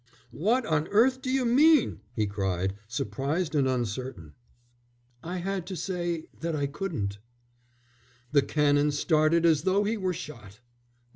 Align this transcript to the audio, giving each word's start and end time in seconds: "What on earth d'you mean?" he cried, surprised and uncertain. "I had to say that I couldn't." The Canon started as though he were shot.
"What 0.31 0.65
on 0.65 0.87
earth 0.87 1.21
d'you 1.21 1.45
mean?" 1.45 1.99
he 2.15 2.25
cried, 2.25 2.73
surprised 2.87 3.53
and 3.53 3.67
uncertain. 3.67 4.33
"I 5.21 5.37
had 5.37 5.67
to 5.67 5.75
say 5.75 6.25
that 6.39 6.55
I 6.55 6.65
couldn't." 6.65 7.19
The 8.31 8.41
Canon 8.41 8.89
started 8.89 9.45
as 9.45 9.61
though 9.61 9.83
he 9.83 9.97
were 9.97 10.13
shot. 10.15 10.59